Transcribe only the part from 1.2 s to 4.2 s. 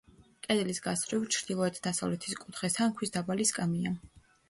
ჩრდილოეთ-დასავლეთის კუთხესთან, ქვის დაბალი სკამია.